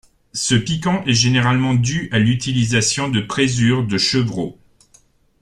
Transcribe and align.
Ce 0.33 0.55
piquant 0.55 1.03
est 1.05 1.13
généralement 1.13 1.75
dû 1.75 2.09
à 2.11 2.17
l'utilisation 2.17 3.07
de 3.07 3.21
présure 3.21 3.85
de 3.85 3.99
chevreau. 3.99 4.57